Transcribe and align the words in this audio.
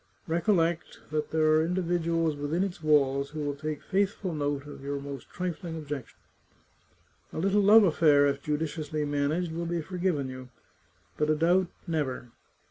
Recollect 0.25 0.99
that 1.11 1.29
there 1.29 1.45
are 1.51 1.63
individuals 1.63 2.35
within 2.35 2.63
its 2.63 2.81
walls 2.81 3.29
who 3.29 3.41
will 3.41 3.53
take 3.55 3.83
faithful 3.83 4.33
note 4.33 4.65
of 4.65 4.83
your 4.83 4.99
most 4.99 5.29
trifling 5.29 5.77
objections. 5.77 6.19
A 7.31 7.37
little 7.37 7.61
love 7.61 7.83
afTair, 7.83 8.27
if 8.27 8.41
ju 8.41 8.57
diciously 8.57 9.05
managed, 9.07 9.51
will 9.51 9.67
be 9.67 9.79
forgiven 9.83 10.27
you, 10.27 10.49
but 11.17 11.29
a 11.29 11.35
doubt, 11.35 11.67
never 11.85 12.29